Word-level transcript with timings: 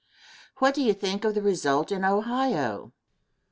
What 0.57 0.73
do 0.73 0.81
you 0.81 0.95
think 0.95 1.23
of 1.25 1.35
the 1.35 1.43
result 1.43 1.91
in 1.91 2.03
Ohio? 2.03 2.91